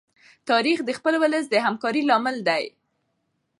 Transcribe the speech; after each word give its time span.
تاریخ 0.49 0.77
د 0.85 0.89
خپل 0.97 1.13
ولس 1.23 1.45
د 1.49 1.55
همکارۍ 1.65 2.01
لامل 2.09 2.37
دی. 2.47 2.63